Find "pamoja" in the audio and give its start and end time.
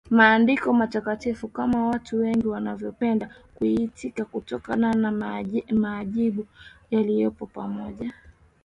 7.45-8.13